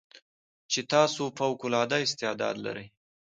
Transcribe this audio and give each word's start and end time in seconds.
چې 0.71 0.79
تاسې 0.91 1.23
فوق 1.37 1.59
العاده 1.67 1.97
استعداد 2.05 2.55
لرٸ 2.65 2.77